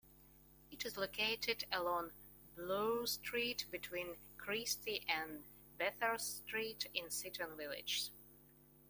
[0.71, 2.09] It is located along
[2.55, 5.43] Bloor Street between Christie and
[5.77, 8.09] Bathurst Streets in Seaton Village.